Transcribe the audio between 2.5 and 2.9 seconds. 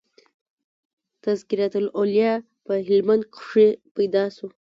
په